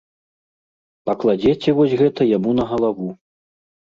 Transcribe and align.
Пакладзеце 1.09 1.69
вось 1.79 1.93
гэта 2.01 2.21
яму 2.37 2.55
на 2.61 2.65
галаву. 2.75 3.09